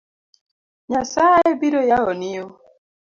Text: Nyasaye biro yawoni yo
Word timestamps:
Nyasaye 0.89 1.49
biro 1.59 1.81
yawoni 1.91 2.27
yo 2.35 2.45